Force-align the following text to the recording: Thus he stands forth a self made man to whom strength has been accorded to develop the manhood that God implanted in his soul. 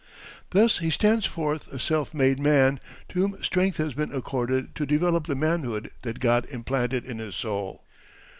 Thus 0.49 0.79
he 0.79 0.89
stands 0.89 1.27
forth 1.27 1.71
a 1.71 1.77
self 1.77 2.11
made 2.11 2.39
man 2.39 2.79
to 3.09 3.19
whom 3.19 3.43
strength 3.43 3.77
has 3.77 3.93
been 3.93 4.11
accorded 4.11 4.73
to 4.77 4.85
develop 4.87 5.27
the 5.27 5.35
manhood 5.35 5.91
that 6.01 6.19
God 6.19 6.47
implanted 6.49 7.05
in 7.05 7.19
his 7.19 7.35
soul. 7.35 7.83